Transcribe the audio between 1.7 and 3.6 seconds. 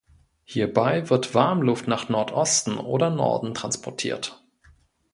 nach Nordosten oder Norden